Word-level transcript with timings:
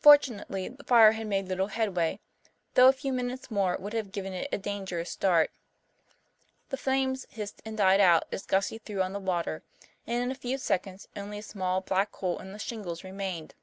Fortunately 0.00 0.66
the 0.68 0.82
fire 0.82 1.12
had 1.12 1.28
made 1.28 1.46
little 1.46 1.68
headway, 1.68 2.18
though 2.74 2.88
a 2.88 2.92
few 2.92 3.12
minutes 3.12 3.48
more 3.48 3.76
would 3.78 3.92
have 3.92 4.10
given 4.10 4.32
it 4.32 4.48
a 4.50 4.58
dangerous 4.58 5.12
start. 5.12 5.52
The 6.70 6.76
flames 6.76 7.26
hissed 7.30 7.62
and 7.64 7.78
died 7.78 8.00
out 8.00 8.24
as 8.32 8.44
Gussie 8.44 8.78
threw 8.78 9.02
on 9.02 9.12
the 9.12 9.20
water, 9.20 9.62
and 10.04 10.20
in 10.20 10.32
a 10.32 10.34
few 10.34 10.58
seconds 10.58 11.06
only 11.14 11.38
a 11.38 11.42
small 11.44 11.80
black 11.80 12.12
hole 12.16 12.40
in 12.40 12.50
the 12.52 12.58
shingles 12.58 13.04
remained. 13.04 13.54